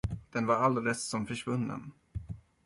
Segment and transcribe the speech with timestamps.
[0.33, 1.91] Den var alldeles som försvunnen.